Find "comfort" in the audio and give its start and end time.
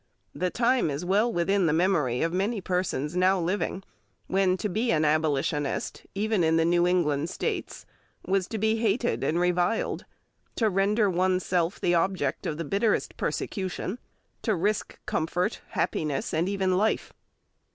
15.05-15.61